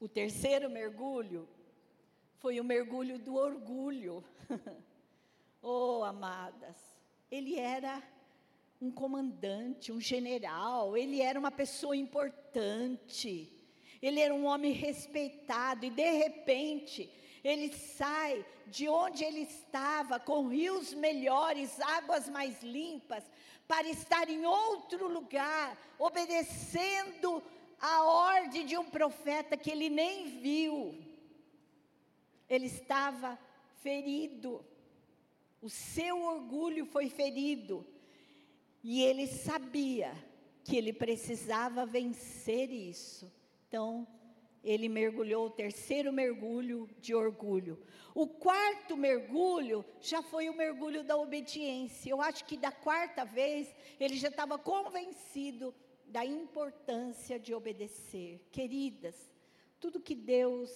O 0.00 0.08
terceiro 0.08 0.70
mergulho 0.70 1.46
foi 2.38 2.58
o 2.58 2.64
mergulho 2.64 3.18
do 3.18 3.34
orgulho. 3.34 4.24
oh, 5.60 6.02
amadas, 6.02 6.78
ele 7.30 7.58
era 7.58 8.02
um 8.80 8.90
comandante, 8.90 9.92
um 9.92 10.00
general, 10.00 10.96
ele 10.96 11.20
era 11.20 11.38
uma 11.38 11.50
pessoa 11.50 11.94
importante, 11.94 13.57
ele 14.00 14.20
era 14.20 14.34
um 14.34 14.46
homem 14.46 14.72
respeitado, 14.72 15.84
e 15.84 15.90
de 15.90 16.10
repente, 16.10 17.10
ele 17.42 17.72
sai 17.72 18.44
de 18.66 18.88
onde 18.88 19.24
ele 19.24 19.40
estava, 19.40 20.20
com 20.20 20.48
rios 20.48 20.92
melhores, 20.94 21.80
águas 21.80 22.28
mais 22.28 22.62
limpas, 22.62 23.24
para 23.66 23.88
estar 23.88 24.28
em 24.30 24.44
outro 24.46 25.08
lugar, 25.08 25.76
obedecendo 25.98 27.42
a 27.80 28.02
ordem 28.04 28.64
de 28.66 28.76
um 28.76 28.84
profeta 28.84 29.56
que 29.56 29.70
ele 29.70 29.88
nem 29.88 30.40
viu. 30.40 30.98
Ele 32.48 32.66
estava 32.66 33.38
ferido. 33.82 34.64
O 35.60 35.68
seu 35.68 36.20
orgulho 36.22 36.86
foi 36.86 37.10
ferido. 37.10 37.86
E 38.82 39.02
ele 39.02 39.26
sabia 39.26 40.12
que 40.64 40.76
ele 40.76 40.92
precisava 40.92 41.84
vencer 41.84 42.70
isso. 42.70 43.30
Então, 43.68 44.08
ele 44.64 44.88
mergulhou 44.88 45.46
o 45.46 45.50
terceiro 45.50 46.10
mergulho 46.12 46.88
de 47.00 47.14
orgulho. 47.14 47.78
O 48.14 48.26
quarto 48.26 48.96
mergulho 48.96 49.84
já 50.00 50.22
foi 50.22 50.48
o 50.48 50.56
mergulho 50.56 51.04
da 51.04 51.16
obediência. 51.16 52.10
Eu 52.10 52.20
acho 52.20 52.44
que 52.46 52.56
da 52.56 52.72
quarta 52.72 53.24
vez 53.24 53.74
ele 54.00 54.16
já 54.16 54.28
estava 54.28 54.58
convencido 54.58 55.74
da 56.06 56.24
importância 56.24 57.38
de 57.38 57.54
obedecer. 57.54 58.40
Queridas, 58.50 59.30
tudo 59.78 60.00
que 60.00 60.14
Deus 60.14 60.70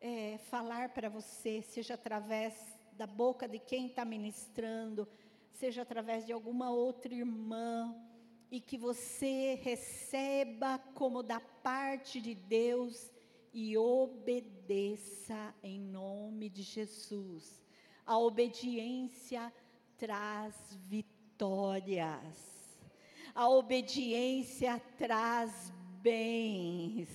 é, 0.00 0.38
falar 0.50 0.88
para 0.88 1.08
você, 1.08 1.62
seja 1.62 1.94
através 1.94 2.54
da 2.92 3.06
boca 3.06 3.46
de 3.46 3.60
quem 3.60 3.86
está 3.86 4.04
ministrando, 4.04 5.08
seja 5.52 5.82
através 5.82 6.26
de 6.26 6.32
alguma 6.32 6.70
outra 6.70 7.14
irmã, 7.14 7.94
e 8.52 8.60
que 8.60 8.76
você 8.76 9.58
receba 9.62 10.78
como 10.94 11.22
da 11.22 11.40
parte 11.40 12.20
de 12.20 12.34
Deus 12.34 13.10
e 13.50 13.78
obedeça 13.78 15.54
em 15.62 15.80
nome 15.80 16.50
de 16.50 16.60
Jesus. 16.60 17.64
A 18.04 18.18
obediência 18.18 19.50
traz 19.96 20.54
vitórias. 20.86 22.76
A 23.34 23.48
obediência 23.48 24.78
traz 24.98 25.72
bens. 26.02 27.08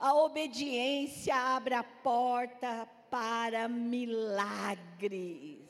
A 0.00 0.14
obediência 0.14 1.36
abre 1.36 1.74
a 1.74 1.84
porta 1.84 2.88
para 3.08 3.68
milagres. 3.68 5.60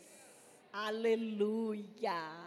Aleluia. 0.72 2.46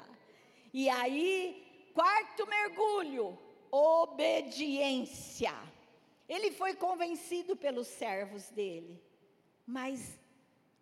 E 0.73 0.89
aí 0.89 1.68
Quarto 1.93 2.47
mergulho, 2.47 3.37
obediência. 3.71 5.53
Ele 6.27 6.51
foi 6.51 6.75
convencido 6.75 7.55
pelos 7.55 7.87
servos 7.87 8.49
dele, 8.49 9.01
mas 9.65 10.19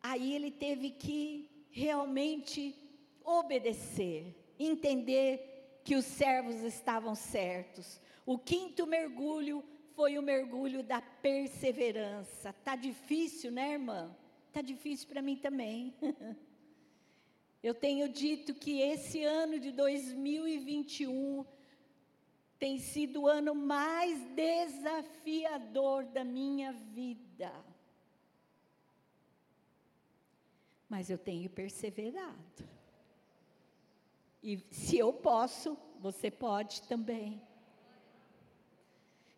aí 0.04 0.34
ele 0.34 0.52
teve 0.52 0.92
que 0.92 1.50
realmente 1.72 2.76
obedecer, 3.24 4.36
entender 4.60 5.82
que 5.84 5.96
os 5.96 6.06
servos 6.06 6.64
estavam 6.64 7.16
certos. 7.16 8.02
O 8.26 8.38
quinto 8.38 8.86
mergulho 8.86 9.64
foi 9.96 10.18
o 10.18 10.22
mergulho 10.22 10.84
da 10.84 11.02
perseverança. 11.02 12.54
Tá 12.64 12.76
difícil, 12.76 13.52
né, 13.52 13.74
irmã? 13.74 14.16
Tá 14.52 14.62
difícil 14.62 15.08
para 15.08 15.22
mim 15.22 15.36
também. 15.36 15.94
Eu 17.62 17.74
tenho 17.74 18.08
dito 18.08 18.54
que 18.54 18.82
esse 18.82 19.24
ano 19.24 19.60
de 19.60 19.72
2021 19.72 21.46
tem 22.60 22.80
sido 22.80 23.22
o 23.22 23.28
ano 23.28 23.54
mais 23.56 24.20
desafiador 24.36 26.06
da 26.06 26.24
minha 26.24 26.72
vida. 26.72 27.52
Mas 30.88 31.10
eu 31.10 31.18
tenho 31.18 31.50
perseverado. 31.50 32.68
E 34.42 34.64
se 34.72 34.98
eu 34.98 35.12
posso, 35.12 35.78
você 36.00 36.32
pode 36.32 36.84
também. 36.84 37.42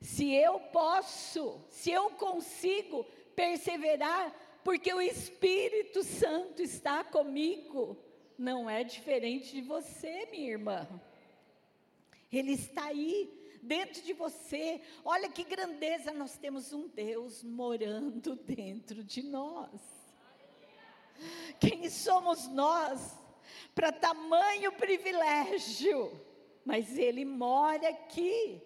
Se 0.01 0.31
eu 0.33 0.59
posso, 0.59 1.59
se 1.69 1.91
eu 1.91 2.11
consigo 2.11 3.03
perseverar, 3.35 4.33
porque 4.63 4.93
o 4.93 5.01
Espírito 5.01 6.03
Santo 6.03 6.61
está 6.61 7.03
comigo 7.03 7.97
não 8.39 8.69
é 8.69 8.83
diferente 8.83 9.51
de 9.51 9.61
você, 9.61 10.25
minha 10.31 10.49
irmã. 10.49 10.87
Ele 12.31 12.53
está 12.53 12.85
aí 12.85 13.29
dentro 13.61 14.01
de 14.01 14.13
você. 14.13 14.81
Olha 15.03 15.29
que 15.29 15.43
grandeza, 15.43 16.13
nós 16.13 16.37
temos 16.37 16.71
um 16.71 16.87
Deus 16.87 17.43
morando 17.43 18.35
dentro 18.35 19.03
de 19.03 19.21
nós. 19.23 19.81
Quem 21.59 21.89
somos 21.89 22.47
nós 22.47 23.17
para 23.75 23.91
tamanho 23.91 24.71
privilégio? 24.71 26.25
Mas 26.63 26.97
Ele 26.97 27.25
mora 27.25 27.89
aqui. 27.89 28.61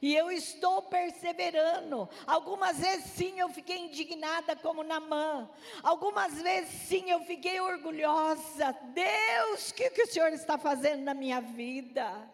E 0.00 0.14
eu 0.14 0.30
estou 0.30 0.82
perseverando. 0.82 2.08
Algumas 2.26 2.78
vezes 2.78 3.06
sim 3.12 3.38
eu 3.38 3.48
fiquei 3.48 3.78
indignada 3.78 4.54
como 4.56 4.82
Namã. 4.82 5.48
Algumas 5.82 6.40
vezes 6.40 6.70
sim 6.82 7.10
eu 7.10 7.20
fiquei 7.24 7.60
orgulhosa. 7.60 8.72
Deus, 8.94 9.70
o 9.70 9.74
que, 9.74 9.90
que 9.90 10.02
o 10.02 10.06
Senhor 10.06 10.32
está 10.32 10.58
fazendo 10.58 11.02
na 11.02 11.14
minha 11.14 11.40
vida? 11.40 12.30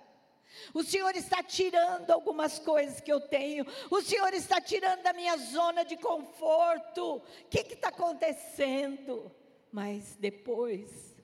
O 0.74 0.82
Senhor 0.82 1.14
está 1.16 1.42
tirando 1.42 2.10
algumas 2.10 2.58
coisas 2.58 3.00
que 3.00 3.12
eu 3.12 3.20
tenho. 3.20 3.66
O 3.90 4.00
Senhor 4.02 4.32
está 4.34 4.60
tirando 4.60 5.02
da 5.02 5.12
minha 5.12 5.36
zona 5.36 5.84
de 5.84 5.96
conforto. 5.96 7.16
O 7.16 7.22
que 7.48 7.60
está 7.60 7.88
acontecendo? 7.88 9.30
Mas 9.70 10.16
depois 10.16 11.16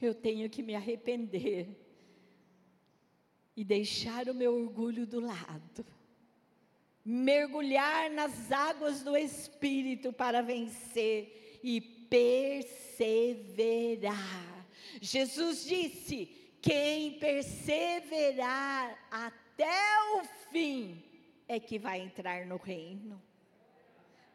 eu 0.00 0.14
tenho 0.14 0.48
que 0.48 0.62
me 0.62 0.74
arrepender 0.74 1.89
e 3.60 3.64
deixar 3.64 4.26
o 4.26 4.34
meu 4.34 4.54
orgulho 4.54 5.06
do 5.06 5.20
lado, 5.20 5.84
mergulhar 7.04 8.10
nas 8.10 8.50
águas 8.50 9.02
do 9.02 9.14
Espírito 9.14 10.14
para 10.14 10.40
vencer 10.40 11.60
e 11.62 11.78
perseverar. 12.08 13.06
Jesus 15.02 15.66
disse: 15.66 16.24
quem 16.62 17.18
perseverar 17.18 18.98
até 19.10 19.78
o 20.14 20.24
fim 20.50 21.04
é 21.46 21.60
que 21.60 21.78
vai 21.78 22.00
entrar 22.00 22.46
no 22.46 22.56
reino. 22.56 23.20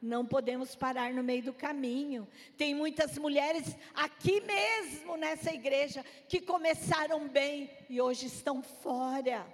Não 0.06 0.24
podemos 0.24 0.76
parar 0.76 1.12
no 1.12 1.24
meio 1.24 1.42
do 1.42 1.54
caminho. 1.54 2.28
Tem 2.56 2.76
muitas 2.76 3.18
mulheres 3.18 3.76
aqui 3.96 4.40
mesmo 4.42 5.18
nessa 5.18 5.52
igreja 5.52 6.06
que 6.30 6.40
começaram 6.40 7.28
bem 7.28 7.72
e 7.90 8.00
hoje 8.00 8.28
estão 8.28 8.62
fora. 8.62 9.48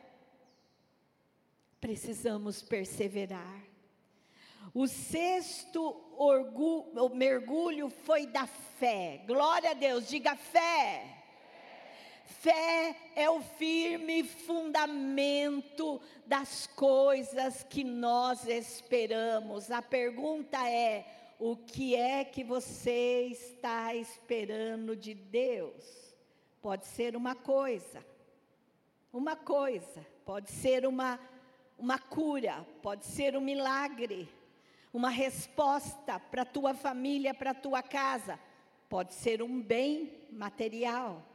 Precisamos 1.80 2.62
perseverar. 2.62 3.64
O 4.74 4.88
sexto 4.88 5.96
orgulho, 6.18 7.16
mergulho 7.16 7.90
foi 7.90 8.28
da 8.28 8.46
fé. 8.46 9.24
Glória 9.26 9.72
a 9.72 9.74
Deus, 9.74 10.10
diga 10.10 10.36
fé. 10.36 11.21
Fé 12.24 12.96
é 13.16 13.30
o 13.30 13.42
firme 13.42 14.24
fundamento 14.24 16.02
das 16.26 16.68
coisas 16.68 17.64
que 17.64 17.84
nós 17.84 18.48
esperamos. 18.48 19.70
A 19.70 19.82
pergunta 19.82 20.58
é: 20.68 21.06
o 21.40 21.56
que 21.56 21.96
é 21.96 22.24
que 22.24 22.44
você 22.44 23.28
está 23.32 23.94
esperando 23.96 24.96
de 24.96 25.14
Deus? 25.14 26.16
Pode 26.62 26.86
ser 26.86 27.16
uma 27.16 27.36
coisa, 27.36 28.06
uma 29.12 29.36
coisa, 29.36 30.06
pode 30.26 30.52
ser 30.52 30.86
uma, 30.86 31.20
uma 31.78 31.98
cura, 31.98 32.66
pode 32.82 33.06
ser 33.06 33.36
um 33.36 33.42
milagre, 33.42 34.30
uma 34.94 35.10
resposta 35.10 36.20
para 36.20 36.44
a 36.44 36.46
tua 36.46 36.74
família, 36.74 37.34
para 37.34 37.52
a 37.52 37.56
tua 37.56 37.82
casa, 37.82 38.40
pode 38.88 39.14
ser 39.16 39.42
um 39.42 39.62
bem 39.62 40.28
material 40.32 41.31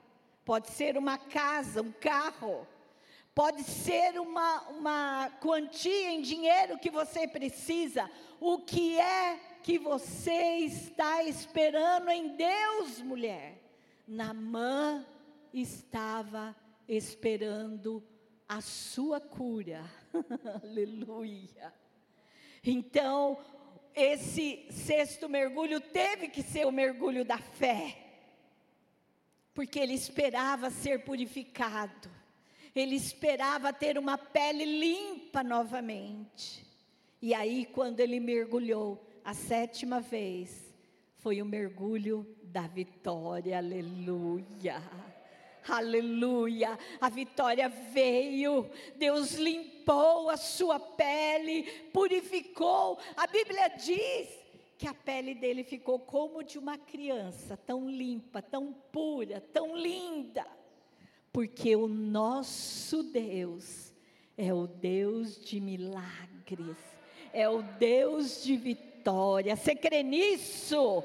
pode 0.47 0.71
ser 0.71 0.97
uma 0.97 1.19
casa, 1.19 1.83
um 1.83 1.91
carro, 1.91 2.65
pode 3.35 3.65
ser 3.65 4.19
uma, 4.21 4.61
uma 4.69 5.31
quantia 5.41 6.13
em 6.13 6.23
dinheiro 6.23 6.79
que 6.79 6.89
você 6.89 7.27
precisa. 7.27 8.09
O 8.39 8.61
que 8.61 8.97
é 8.97 9.41
que 9.61 9.77
você 9.77 10.59
está 10.59 11.25
esperando 11.25 12.09
em 12.11 12.37
Deus, 12.37 13.03
mulher? 13.03 13.61
Namã 14.07 15.05
estava 15.53 16.55
esperando 16.87 18.01
a 18.49 18.61
sua 18.61 19.21
cura. 19.21 19.85
Aleluia. 20.63 21.75
Então, 22.63 23.37
esse 23.97 24.65
sexto 24.71 25.29
mergulho 25.29 25.81
teve 25.81 26.29
que 26.29 26.43
ser 26.45 26.69
o 26.69 26.73
mergulho 26.73 27.25
da 27.25 27.39
fé 27.39 28.06
porque 29.57 29.81
ele 29.81 29.95
esperava 29.95 30.69
ser 30.69 31.03
purificado, 31.03 32.11
ele 32.75 32.95
esperava 32.95 33.73
ter 33.73 33.97
uma 33.97 34.19
pele 34.19 34.67
limpa 34.67 35.43
novamente. 35.43 36.63
E 37.23 37.33
aí, 37.33 37.65
quando 37.65 38.01
ele 38.01 38.21
mergulhou 38.21 39.03
a 39.25 39.33
sétima 39.33 39.99
vez, 39.99 40.63
foi 41.21 41.41
o 41.41 41.47
mergulho 41.47 42.37
da 42.43 42.67
vitória, 42.67 43.57
aleluia. 43.57 44.83
Aleluia, 45.67 46.79
a 47.01 47.09
vitória 47.09 47.69
veio, 47.69 48.71
Deus 48.95 49.33
limpou 49.33 50.31
a 50.31 50.37
sua 50.37 50.79
pele, 50.79 51.65
purificou. 51.93 52.97
A 53.17 53.27
Bíblia 53.27 53.69
diz 53.71 54.29
que 54.79 54.87
a 54.87 54.93
pele 54.95 55.35
dele 55.35 55.65
ficou 55.65 55.99
como 55.99 56.43
de 56.43 56.59
uma 56.59 56.77
criança, 56.77 57.57
tão 57.57 57.89
limpa, 57.89 58.43
tão 58.43 58.73
pura, 58.93 59.41
tão 59.41 59.77
linda. 59.77 60.45
porque 61.37 61.77
o 61.77 61.87
nosso 61.87 63.03
Deus 63.03 63.93
é 64.39 64.55
o 64.55 64.67
Deus 64.67 65.39
de 65.39 65.61
milagres, 65.61 66.79
é 67.31 67.47
o 67.47 67.61
Deus 67.61 68.43
de 68.43 68.57
vitória. 68.57 69.55
Você 69.55 69.75
crê 69.75 70.03
nisso? 70.03 71.05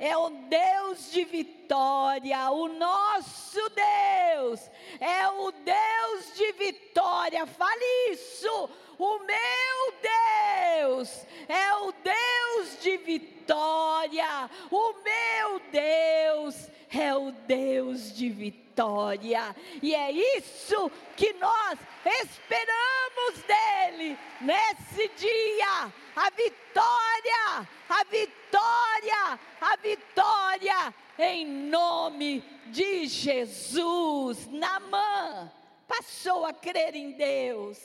É 0.00 0.16
o 0.16 0.30
Deus 0.30 1.12
de 1.12 1.24
vitória, 1.26 2.50
o 2.52 2.68
nosso 2.68 3.60
Deus 3.68 4.70
é 4.98 5.28
o 5.28 5.52
Deus 5.52 6.34
de 6.36 6.52
vitória. 6.52 7.44
Fale 7.44 8.12
isso. 8.12 8.70
O 8.98 9.18
meu 9.18 9.94
Deus 10.02 11.26
é 11.48 11.74
o 11.74 11.92
Deus 11.92 12.82
de 12.82 12.96
vitória. 12.96 14.50
O 14.70 14.94
meu 15.02 15.60
Deus 15.70 16.70
é 16.90 17.14
o 17.14 17.30
Deus 17.30 18.14
de 18.14 18.28
vitória. 18.28 19.54
E 19.82 19.94
é 19.94 20.10
isso 20.10 20.90
que 21.16 21.32
nós 21.34 21.78
esperamos 22.04 23.42
dele 23.46 24.18
nesse 24.40 25.08
dia. 25.16 25.92
A 26.14 26.30
vitória, 26.30 27.68
a 27.88 28.04
vitória, 28.04 29.40
a 29.60 29.76
vitória 29.76 30.94
em 31.18 31.46
nome 31.46 32.42
de 32.66 33.06
Jesus. 33.06 34.46
Namã 34.48 35.50
passou 35.86 36.44
a 36.44 36.52
crer 36.52 36.94
em 36.94 37.12
Deus. 37.12 37.78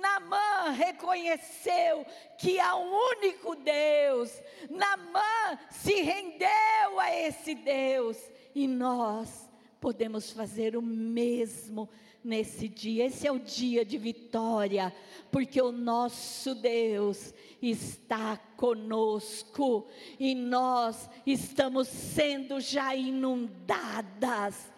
Namã 0.00 0.72
reconheceu 0.72 2.04
que 2.38 2.60
há 2.60 2.76
um 2.76 2.92
único 3.16 3.54
Deus. 3.56 4.30
Namã 4.68 5.58
se 5.70 6.02
rendeu 6.02 7.00
a 7.00 7.14
esse 7.14 7.54
Deus. 7.54 8.18
E 8.54 8.68
nós 8.68 9.48
podemos 9.80 10.30
fazer 10.30 10.76
o 10.76 10.82
mesmo 10.82 11.88
nesse 12.22 12.68
dia. 12.68 13.06
Esse 13.06 13.26
é 13.26 13.32
o 13.32 13.38
dia 13.38 13.84
de 13.84 13.96
vitória, 13.96 14.94
porque 15.30 15.62
o 15.62 15.72
nosso 15.72 16.54
Deus 16.54 17.32
está 17.62 18.36
conosco 18.56 19.86
e 20.18 20.34
nós 20.34 21.08
estamos 21.24 21.88
sendo 21.88 22.60
já 22.60 22.94
inundadas 22.94 24.72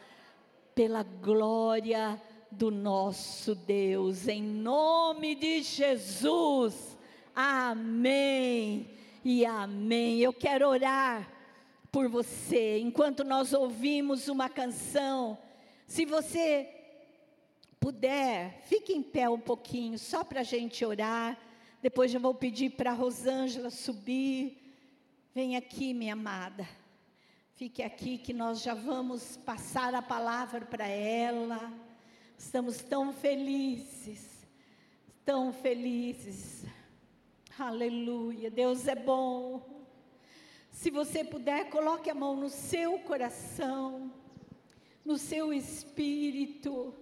pela 0.74 1.02
glória 1.02 2.20
do 2.50 2.70
nosso 2.70 3.54
Deus, 3.54 4.26
em 4.26 4.42
nome 4.42 5.34
de 5.34 5.62
Jesus. 5.62 6.96
Amém 7.34 8.90
e 9.24 9.44
amém. 9.44 10.18
Eu 10.20 10.32
quero 10.32 10.68
orar 10.68 11.30
por 11.92 12.08
você, 12.08 12.78
enquanto 12.78 13.24
nós 13.24 13.52
ouvimos 13.52 14.28
uma 14.28 14.48
canção. 14.48 15.38
Se 15.87 16.04
você 16.04 16.68
puder, 17.80 18.61
fique 18.64 18.92
em 18.92 19.02
pé 19.02 19.28
um 19.28 19.40
pouquinho, 19.40 19.98
só 19.98 20.24
para 20.24 20.40
a 20.40 20.44
gente 20.44 20.84
orar. 20.84 21.38
Depois 21.80 22.12
eu 22.12 22.20
vou 22.20 22.34
pedir 22.34 22.70
para 22.70 22.92
Rosângela 22.92 23.70
subir. 23.70 24.74
Vem 25.34 25.56
aqui, 25.56 25.94
minha 25.94 26.14
amada. 26.14 26.68
Fique 27.54 27.82
aqui 27.82 28.18
que 28.18 28.32
nós 28.32 28.62
já 28.62 28.74
vamos 28.74 29.37
passar 29.37 29.94
a 29.94 30.02
palavra 30.02 30.64
para 30.66 30.87
ela. 30.87 31.72
Estamos 32.38 32.79
tão 32.79 33.12
felizes, 33.12 34.46
tão 35.24 35.53
felizes. 35.53 36.64
Aleluia. 37.59 38.48
Deus 38.48 38.87
é 38.87 38.94
bom. 38.94 39.61
Se 40.70 40.88
você 40.88 41.24
puder, 41.24 41.68
coloque 41.68 42.09
a 42.09 42.14
mão 42.14 42.37
no 42.37 42.48
seu 42.48 43.01
coração, 43.01 44.12
no 45.05 45.18
seu 45.18 45.53
espírito 45.53 46.94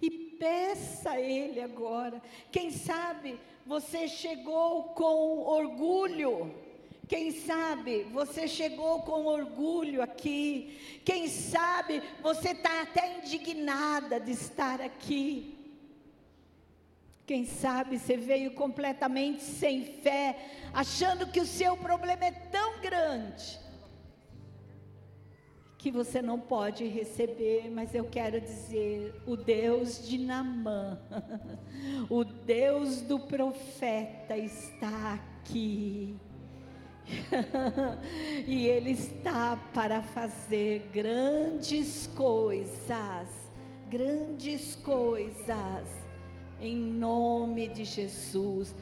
e 0.00 0.10
peça 0.10 1.10
a 1.10 1.20
Ele 1.20 1.60
agora. 1.60 2.22
Quem 2.50 2.70
sabe 2.70 3.38
você 3.66 4.08
chegou 4.08 4.84
com 4.94 5.40
orgulho. 5.40 6.54
Quem 7.10 7.32
sabe 7.32 8.04
você 8.04 8.46
chegou 8.46 9.00
com 9.00 9.26
orgulho 9.26 10.00
aqui. 10.00 11.00
Quem 11.04 11.26
sabe 11.26 12.00
você 12.22 12.50
está 12.50 12.82
até 12.82 13.18
indignada 13.18 14.20
de 14.20 14.30
estar 14.30 14.80
aqui. 14.80 15.58
Quem 17.26 17.44
sabe 17.44 17.98
você 17.98 18.16
veio 18.16 18.52
completamente 18.52 19.42
sem 19.42 19.84
fé, 19.84 20.38
achando 20.72 21.26
que 21.26 21.40
o 21.40 21.44
seu 21.44 21.76
problema 21.76 22.26
é 22.26 22.30
tão 22.30 22.80
grande 22.80 23.58
que 25.76 25.90
você 25.90 26.22
não 26.22 26.38
pode 26.38 26.86
receber, 26.86 27.72
mas 27.72 27.92
eu 27.92 28.04
quero 28.04 28.40
dizer: 28.40 29.20
o 29.26 29.36
Deus 29.36 30.06
de 30.06 30.16
Namã, 30.16 30.96
o 32.08 32.22
Deus 32.22 33.00
do 33.00 33.18
profeta 33.18 34.36
está 34.36 35.14
aqui. 35.14 36.16
e 38.46 38.66
Ele 38.66 38.92
está 38.92 39.56
para 39.74 40.02
fazer 40.02 40.88
grandes 40.92 42.06
coisas, 42.16 43.28
grandes 43.88 44.76
coisas 44.76 46.00
em 46.60 46.76
nome 46.76 47.68
de 47.68 47.84
Jesus. 47.84 48.74